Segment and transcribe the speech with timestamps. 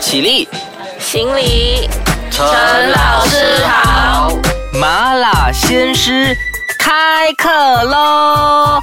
[0.00, 0.48] 起立，
[0.98, 1.88] 行礼，
[2.30, 2.46] 陈
[2.90, 4.32] 老师好。
[4.72, 6.34] 麻辣鲜师
[6.78, 7.48] 开课
[7.84, 8.80] 喽！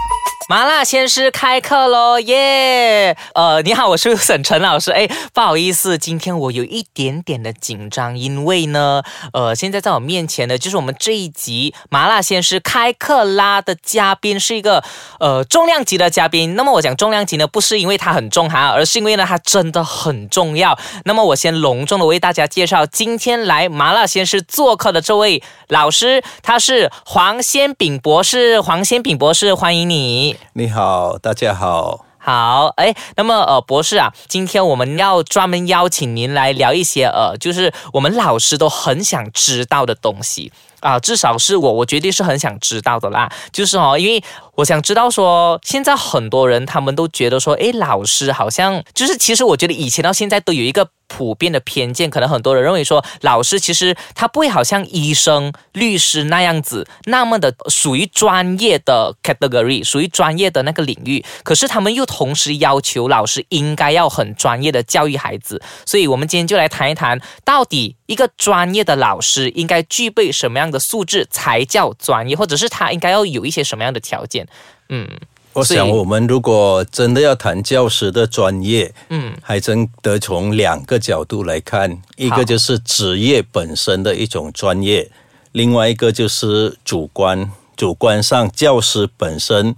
[0.50, 3.18] 麻辣鲜师开课喽，耶！
[3.36, 4.92] 呃，你好，我是沈晨老师。
[4.92, 9.04] 哎，不好意思，今天我有一点点的紧张，因为呢，
[9.34, 14.82] 呃，现在在我面前的就是我们这一集麻辣鲜师开课啦的嘉宾是一个
[15.20, 16.56] 呃重量级的嘉宾。
[16.56, 20.80] 那么我讲重量级呢，不是因为他很重哈，而是因为呢他真的很重要。
[21.04, 28.62] 那么我先隆重的为大家介绍今天来麻辣鲜师做客的这位老师，他是黄先炳博士。
[28.62, 30.37] 黄先炳博士，欢迎你。
[30.54, 32.06] 你好，大家好。
[32.18, 43.32] 好，哎，那么呃，博士啊，今天我们要专门邀请您来聊一些呃，就是我们老师都很想知道的东西啊，至少是我，我绝对是很想知道的啦。
[43.52, 44.24] 就是哦，因为
[44.56, 50.90] 我想知道说，现在很多人他们都觉得说，哎，老师好像就是，其实我觉得以前到现在都有一个。
[51.10, 61.24] 普遍的偏见，可能很多人认为说，老师其实他不会好像医生、律师那样子那么的属于专业的 category，属于专业的那个领域。
[61.44, 65.62] 可是他们又同时要求老师应该要很专业的教育孩子。
[65.86, 74.48] 所以，我们今天就来谈一谈，到底一个专业的老师应该具备什么样的素质才叫专业，或者是他应该要有一些什么样的条件？
[74.90, 75.08] 嗯。
[75.54, 85.10] 我想，我们如果真的要谈教师的专业，嗯，还真得从两个角度来看，一个就是职业本身的一种专业，
[85.54, 89.76] 另外一个就是主观，主观上教师本身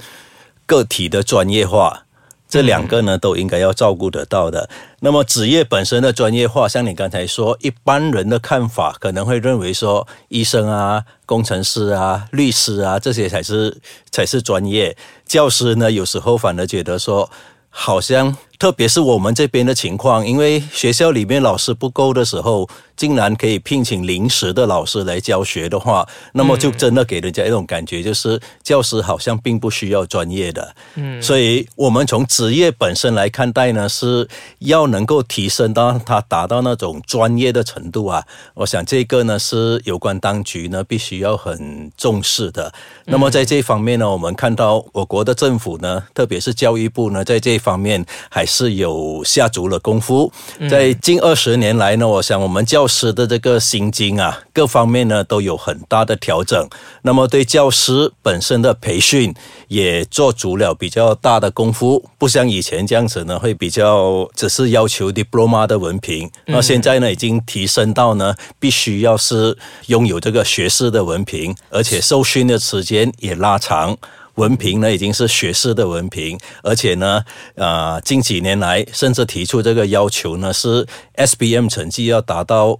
[0.65, 2.03] 个体的专业化。
[2.49, 4.69] 这两个呢，都应该要照顾得到的。
[4.99, 13.77] 那么职业本身的专业化，像你刚才说，一般人的看法可能会认为说，医生啊、工程师啊、律师啊，这些才是
[14.11, 14.97] 才是专业。
[15.25, 17.29] 教师呢，有时候反而觉得说，
[17.69, 18.35] 好像。
[18.59, 30.75] 特别是我们这边的情况，因为学校里面老师不够的时候，竟然可以聘请临时的老师来教学的话，那么就真的给人家一种感觉，就是教师好像并不需要专业的。
[30.95, 34.27] 嗯，所以我们从职业本身来看待呢，是
[34.59, 38.21] 要能够提升到他达到那种专业的程度啊。
[38.55, 42.73] 我想这个呢是有关当局呢必须要很重视的。
[43.05, 48.45] 那么在这方面呢，我们看到我国的政府呢，特别是教育部呢，在这方面还。
[48.49, 50.31] 是有下足了功夫，
[50.69, 56.67] 在近二十年来呢，我想我们教师的这个薪金啊，各方面呢都有很大的调整。
[57.03, 59.33] 那么对教师本身的培训
[59.67, 66.29] 也做足了比较大的功夫，不像以前这样子呢，会比较只是要求 diploma 的文凭。
[66.47, 69.55] 那现在呢，已经提升到呢，必须要是
[69.85, 73.95] 拥有这个学士的文凭，而且受训的时间也拉长。
[74.39, 77.23] 文凭呢已经是学士的文凭，而且呢，
[77.55, 82.79] 呃，近几年来甚至提出这个要求呢，是 SBM 成绩要达到。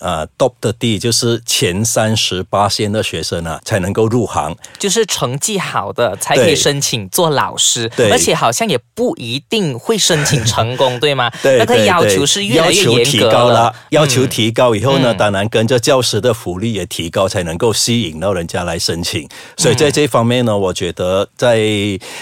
[0.00, 11.28] 呃，top 的 D 就是前三十八线的学生呢，才能够入行，就是成绩好的才可以申请做老师，对，而且好像也不一定会申请成功， 对吗？
[11.42, 13.74] 对，那个要求是越来越严格了。
[13.90, 19.28] 要求提高以后呢，当然跟着教师的福利也提高，才能够吸引到人家来申请。
[19.56, 21.58] 所以在这方面呢，我觉得在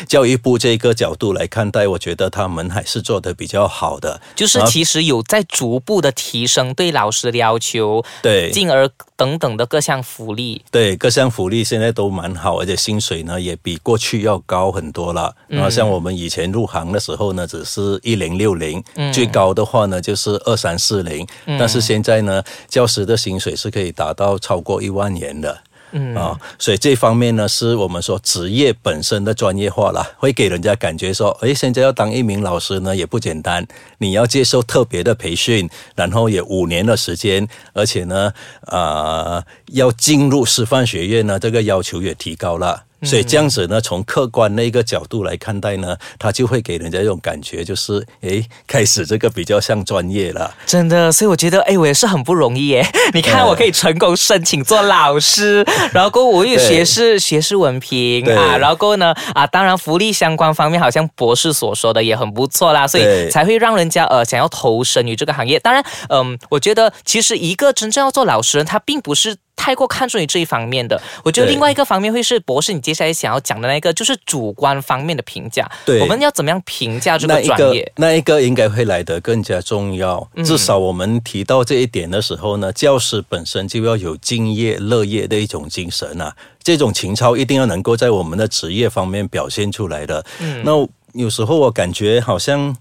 [0.09, 7.66] 教育部这个角度来看待，我觉得他们还是做的比较好的，就是其实有在逐步的提升对老师的要求。
[7.67, 15.35] 求对，进而等等的各项福利，对各项福利现在都蛮好，而且薪水呢也比过去要高很多了。
[15.49, 18.83] 然后像我们以前入行的时候呢，只是一零六零，
[19.13, 21.27] 最高的话呢就是二三四零，
[21.59, 25.59] 但是现在呢，教师的薪水是可以达到超过一万元的。
[25.93, 33.67] 嗯啊，所以这方面呢，是我们说职业本身的专业化了，会给人家感觉说，诶，现在要当一名老师呢，也不简单，
[33.99, 38.33] 你要接受特别的培训，然后也五年的时间，而且呢，
[38.63, 42.86] 啊，要进入师范学院呢，这个要求也提高了。
[43.03, 50.55] 所以这样子呢，从客观那个角度来看待呢，他就会给人家一种感觉，就是诶，开始这个比较像专业了。
[50.65, 52.87] 真的，所以我觉得，哎，我也是很不容易耶。
[53.13, 65.59] 你看，我可以成功申请做老师，然后过我有学士学士文凭啊，然后过呢啊，当然福利相关方面，好像博士所说的也很不错啦，所以才会让人家呃想要投身于这个行业。
[65.61, 69.37] 当然，嗯，我觉得其实一个真正要做老师，他并不是。
[69.57, 75.69] 太过看重于这一方面的，我觉得另外一个方面会是博士，你接下来想要讲的那个，就是主观方面的评价。
[75.85, 77.91] 对，我们要怎么样评价这个专业？
[77.97, 80.29] 那一个应该会来得更加重要。
[80.45, 90.25] 至少我们提到这一点的时候呢，教师本身就要有敬业乐业的一种精神啊，这种情操一定要能够在我们的职业方面表现出来的。
[90.39, 90.73] 嗯，那
[91.15, 92.77] 有时候我感觉好像。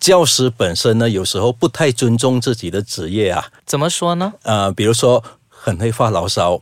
[0.00, 3.44] 教师本身呢，有时候不太尊重自己的职业啊。
[3.66, 4.32] 怎么说呢？
[4.44, 5.20] 呃，比如说
[5.68, 6.60] 很会发牢骚，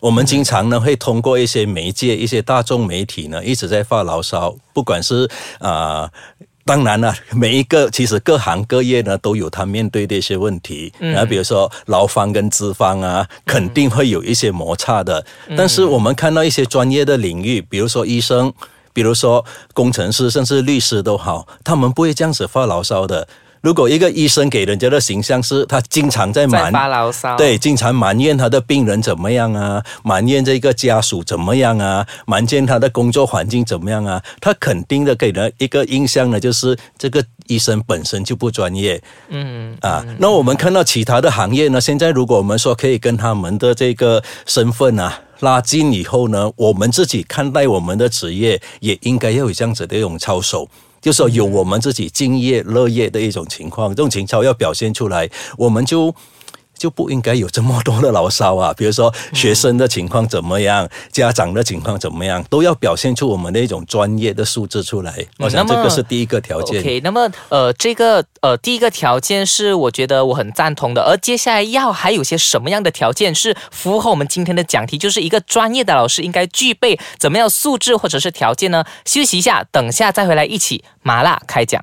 [0.00, 5.30] 我们经常呢会通过一些媒介、一些大众媒体呢一直在发牢骚，不管是
[5.60, 6.10] 啊。
[6.64, 15.24] 当然了，每一个其实各行各业呢都有他面对的一些问题，然后比如说劳方跟资方啊，肯定会有一些摩擦的。
[15.56, 18.52] 但是我们看到一些专业的领域，比如说医生，
[18.92, 19.42] 比如说
[19.72, 23.26] 工程师，甚至律师都好，他们不会这样子发牢骚的。
[23.68, 38.98] 如果一个医生给人家的形象是他经常在埋发牢骚，对，经常埋怨他的病人怎么样啊，埋怨这个家属怎么样啊，埋怨他的工作环境怎么样啊，他肯定的给人一个印象呢，就是这个医生本身就不专业。
[39.28, 50.66] 嗯啊，那我们看到其他的行业呢，现在如果我们说可以跟他们的这个身份啊拉近以后呢，我们自己看待我们的职业也应该要有这样子的一种操守。
[51.00, 56.14] 就说有我们自己敬业乐业的一种情况，这种情操要表现出来，我们就。
[56.78, 58.72] 就不应该有这么多的牢骚啊！
[58.78, 65.12] 比如说学生的情况怎么样，家长的情况怎么样，都要表现出我们的一种专业的素质出来。
[65.38, 66.80] 我想这个是第一个条件。
[66.80, 71.02] OK，那么呃，这个呃，第一个条件是我觉得我很赞同的。
[71.02, 78.84] 而接下来要还有些什么样的条件是符合我们今天的讲题，就是一个专业的老师应该具备怎么样素质或者是条件呢？
[79.04, 81.82] 休息一下，等下再回来一起麻辣开讲。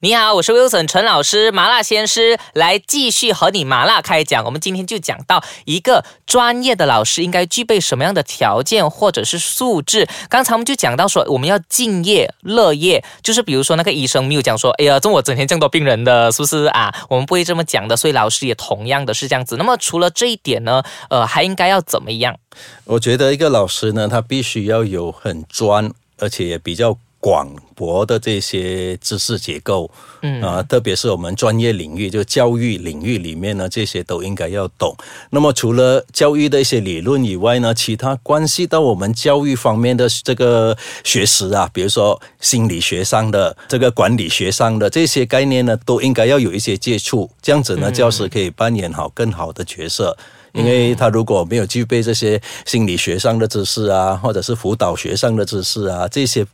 [0.00, 4.44] 你好，我是 Wilson 陈老师，麻辣鲜师来继续和你麻辣开讲。
[4.44, 10.06] 我们今天就讲到一个专业的老师应该具备什么样的条件或者是素质。
[10.28, 16.94] 刚才我们就讲到说，我们要敬业乐业，就是比如说那个医生没有讲说，哎呀，这我整天见到病人的，是不是啊？
[17.10, 17.96] 我们不会这么讲的。
[17.96, 19.56] 所以老师也同样的是这样子。
[19.56, 20.80] 那么除了这一点呢，
[21.10, 22.38] 呃，还应该要怎么样？
[22.84, 26.96] 我觉得一个老师呢，他必须要有很专，而且也比较。
[27.20, 29.90] 广博的这些知识结构，
[30.22, 34.96] 嗯啊，特别是我们专业领域，就教育领域里面呢，这些都应该要懂。
[35.30, 47.28] 那么除了教育的一些理论以外呢，其他关系到我们教育方面的这个学识啊，比如说心理学上的、这个管理学上的这些概念呢，都应该要有一些接触。
[47.42, 50.16] 这样子呢，教师可以扮演好更好的角色。
[50.54, 56.46] 因为他如果没有具备这些心理学上的知识啊，或者是辅导学上的知识啊，这些。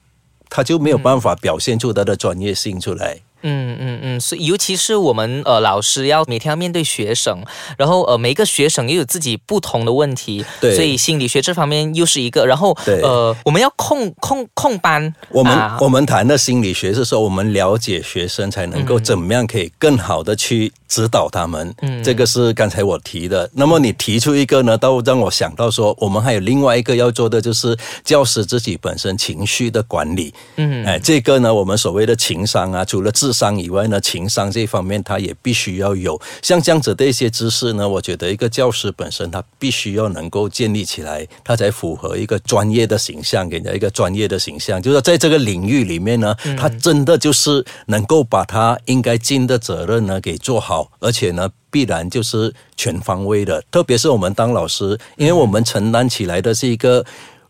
[0.56, 3.18] 他就没有办法表现出他的专业性出来。
[3.44, 7.38] 嗯嗯嗯，所以尤其是我们呃老师要每天要面对学生，
[7.79, 15.14] 然后呃每一个学生又有自己不同的问题，对，所以心理学这方面又是一个，然后呃我们要控控控班。
[15.29, 21.75] 我们我们谈的心理学是说，我们了解学生才能够怎么样可以更好的去指导他们。
[21.82, 23.50] 嗯，这个是刚才我提的。
[23.52, 30.32] 那么你提出一个呢，都让我想到说，我们还有另外一个要做的就是教师自己本身情绪的管理。
[30.56, 36.19] 嗯，哎，这个呢，我们所谓的情商啊，除了智商以外呢，情商这方面他也必须要有。
[36.40, 44.81] 像这样子的一些知识呢，我觉得一个教师本身他必须要能够建立起来，他才符合一个专业的形象，给人家一个专业的形象。
[44.81, 53.60] 就是在这个领域里面呢，他真的就是能够把他应该尽的责任呢给做好，而且呢，必然就是全方位的。
[53.72, 57.04] 特别是我们当老师，因为我们承担起来的是一个。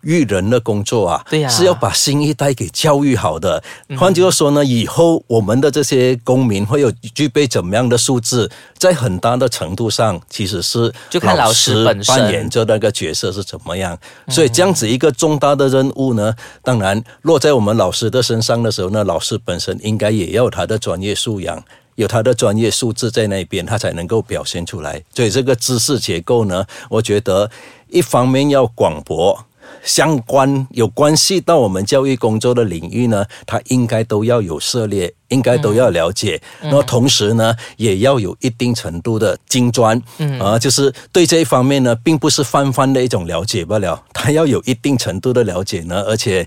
[0.04, 3.62] 育人的工作啊，对呀，是要把新一代给教育好的。
[3.96, 13.98] 换句话说呢，以后我们的这些公民会有具备怎么样的素质，在很大的程度上，其实是就看老师扮演着那个角色是怎么样。
[14.28, 21.62] 所以这样子一个重大的任务呢，当然落在我们老师的身上的时候呢，老师本身应该也要他的专业素养，
[21.94, 25.02] 有他的专业素质在那边，他才能够表现出来。
[25.14, 27.50] 所以这个知识结构呢，我觉得
[27.88, 29.44] 一方面要广博。
[29.82, 36.40] 相关有关系到我们教育工作的领域呢，他应该都要有涉猎，应该都要了解。
[36.62, 40.00] 那么同时呢，也要有一定程度的精专，
[40.40, 46.46] 啊，就是对这一方面呢，并不是泛泛的一种了解不了， 他要有一定程度的了解呢，而且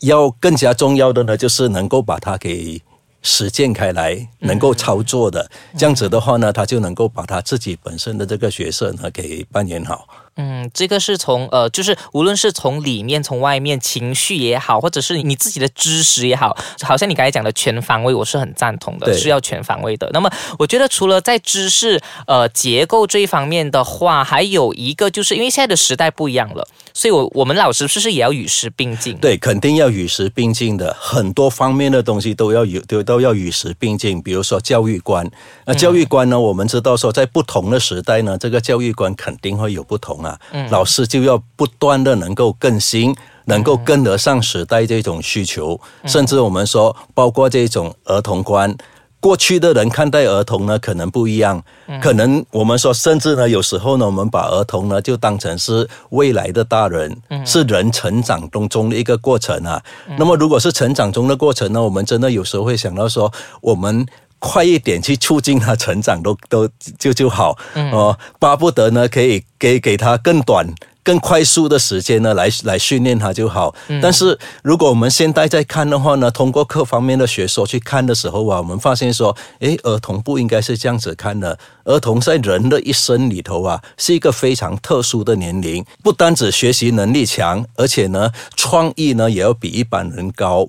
[0.00, 2.80] 要更加重要的呢，就是能够把它给
[3.22, 5.50] 实践开来，能够操作的。
[5.78, 10.06] 这样子的话呢，他就能够把他自己本身的这个角色呢给扮演好。
[10.36, 20.10] 嗯，这个是从呃，就是无论是从里面、从外面，情绪也好，或者是你自己的知识也好，好像你刚才讲的全方位，我是很赞同的，是要全方位的。
[20.12, 29.16] 那么，我觉得除了在知识呃结构这一方面的话，还有一个就是因为现在的时代不一样了，所以我我们老师是不是也要与时并进？
[29.18, 34.20] 对，肯定要与时并进的，很多方面的东西都要有都都要与时并进。
[34.20, 35.30] 比如说教育观，
[35.64, 40.23] 那教育观呢，我们知道说在不同的时代呢，这个教育观肯定会有不同。
[40.24, 40.38] 啊，
[40.70, 43.14] 老师就要不断的能够更新，
[43.44, 48.74] 能够跟得上时代这种需求，甚至我们说，包括这种儿童观。
[49.20, 51.62] 过去的人看待儿童呢，可能不一样。
[52.02, 59.82] 可能我们说，甚至呢，有时候呢，我们把儿童呢，就当成是未来的大人，是人成长当中的一个过程啊。
[60.18, 64.04] 那么，如果是成长中的过程呢，我们真的有时候会想到说，我们
[64.46, 67.56] 快一点去促进他成长，都都就就好
[67.92, 70.68] 哦，巴不得呢，可以给给他更短。
[71.04, 73.74] 更快速的时间呢，来来训练它就好。
[74.02, 81.56] 但是如果我们现在在看的话呢，通过各方面的学说去看的时候啊，我们发现说，诶，儿童不应该是这样子看的。
[81.84, 90.66] 儿童在人的一生里头啊，是一个非常特殊的年龄，不单指学习能力强，而且呢，创意呢也要比一般人高。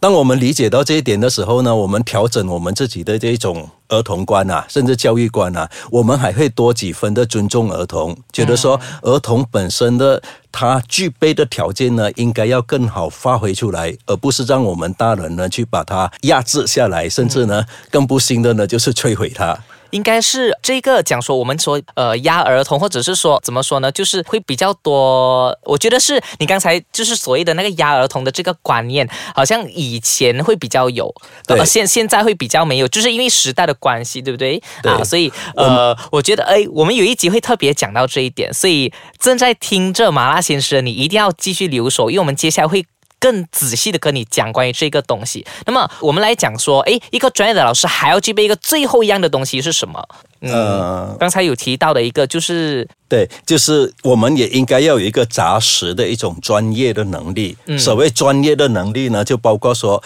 [0.00, 19.58] 当我们理解到这一点的时候呢，我们调整我们自己的这种儿童观啊，甚至教育观啊，我们还会多几分的尊重儿童，觉得说儿童本身的他具备的条件呢，应该要更好发挥出来，而不是让我们大人呢去把它压制下来，甚至呢更不幸的呢就是摧毁它。
[19.90, 25.56] 应该是这个讲说，我们说呃压儿童，或者是说怎么说呢，就是会比较多。
[25.64, 31.14] 我觉得是你刚才就是所谓的那个压儿童的这个观念，好像以前会比较有，
[31.46, 34.62] 对，现现在会比较没有，就是因为时代的关系，对不对？
[34.82, 42.84] 啊，所以呃，我觉得哎，我们有一集会特别讲到这一点，所以正在听这麻辣先生，你一定要继续留守，因为我们接下来会。
[43.26, 45.44] 更仔细的跟你讲关于这个东西。
[45.66, 50.08] 那么我们来讲说，哎，一个专业的老师还要具备一个最后一样的东西是什么？
[50.42, 57.56] 嗯，刚才有提到的一个就是，对，就是我们也应该要有一个扎实的一种专业的能力。
[57.76, 60.00] 所谓专业的能力呢，就包括说，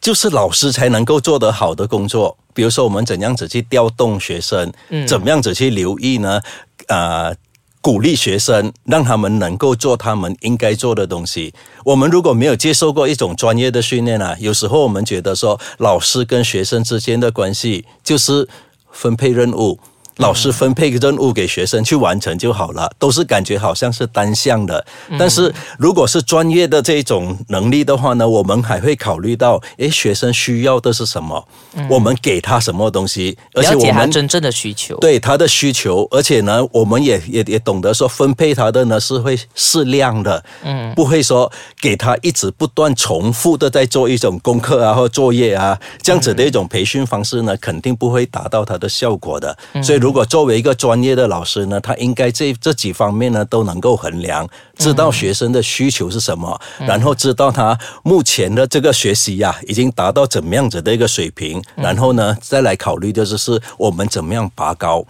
[0.00, 2.36] 就是老师才能够做得好的工作。
[2.52, 6.40] 比如说，我们怎样子去调动学生，嗯怎么样子去留意呢？
[6.88, 7.32] 啊。
[7.80, 11.54] 鼓励学生，让他们能够做他们应该做的东西。
[11.84, 18.48] 我们如果没有接受过一种专业的训练啊，有时候我们觉得说，老师跟学生之间的关系就是
[18.90, 19.78] 分配任务。
[20.18, 24.84] 老师分配任务给学生去完成就好了，都是感觉好像是单向的。
[25.18, 31.46] 但是如果是专业的这种能力的话呢，我们还会考虑到，诶，学生需要的是什么？
[31.88, 33.36] 我们给他什么东西？
[33.54, 49.56] 而且我们真正的需求，对他的需求，而且呢，我们也也也懂得说分配他的呢是会适量的，嗯，不会说给他一直不断重复的在做一种功课啊或作业啊，这样子的一种培训方式呢，肯定不会达到他的效果的。
[49.82, 54.48] 所以如如果作为一个专业的老师呢，他应该这这几方面呢都能够衡量，
[54.78, 65.04] 知道学生的需求是什么，然后知道他目前的这个学习呀已经达到怎么样子的一个水平，然后呢再来考虑的就是我们怎么样拔高。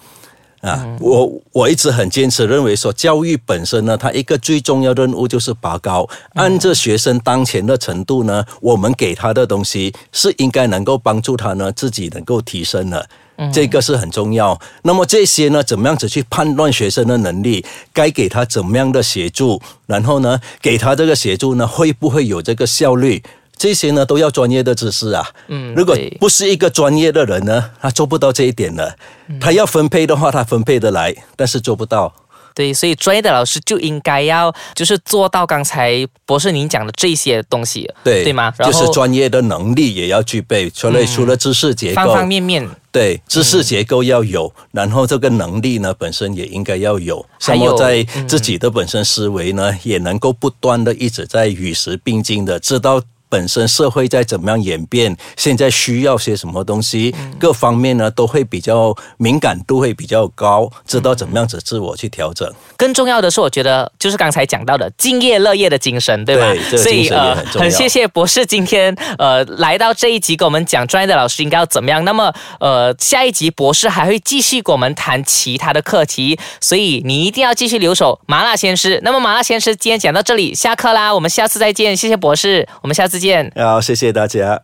[0.62, 0.84] 啊。
[0.98, 13.08] 我我一直很坚持认为说，教育本身呢，它一个最重要的任务就是拔高，按着学生当前的程度呢，我们给他的东西是应该能够帮助他呢自己能够提升的。
[13.52, 14.60] 这个是很重要。
[14.82, 17.64] 那么这些呢，怎么样子去判断学生的能力？
[17.92, 19.60] 该给他怎么样的协助？
[19.86, 23.22] 然后呢，给他这个协助呢，会不会有这个效率？
[23.56, 25.28] 这些呢，都要专业的知识啊。
[25.48, 28.96] 嗯，如果不是一个专业的人呢，他做不到这一点的。
[29.40, 32.14] 他要分配的话，他分配得来，但是做不到。
[32.58, 38.52] 对，所以专业的老师就应该要就是做到刚才博士您讲的这些东西，对对吗？
[38.58, 53.00] 就是专业的能力也要具备，除了除了知识结构，方方面面，对，知识结构要有，然后这个能力呢本身也应该要有，还有在自己的本身思维呢也能够不断的一直在与时并进的知道。
[53.28, 62.50] 本身社会在怎么样演变，现在需要些什么东西，各方面呢都会比较敏感度会比较高，知道怎么样子自我去调整。
[62.76, 66.46] 更重要的是，我觉得就是刚才讲到的敬业乐业的精神，对吧？
[66.70, 72.02] 对，所以呃，很谢谢博士今天呃来到这一集，给我们讲专业的老师应该要怎么样。
[72.04, 78.98] 那么呃，下一集博士还会继续跟我们谈其他的课题，所以你一定要继续留守麻辣鲜师。
[79.02, 83.17] 那么麻辣鲜师今天讲到这里，下课啦，我们下次再见，谢谢博士，我们下次。
[83.18, 84.62] 见好，谢谢大家。